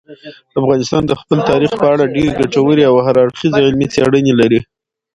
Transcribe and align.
افغانستان 0.59 1.03
د 1.07 1.13
خپل 1.21 1.37
تاریخ 1.51 1.71
په 1.81 1.85
اړه 1.93 2.11
ډېرې 2.15 2.37
ګټورې 2.41 2.83
او 2.89 2.95
هر 3.05 3.15
اړخیزې 3.23 3.59
علمي 3.67 3.87
څېړنې 3.93 4.33
لري. 4.39 4.59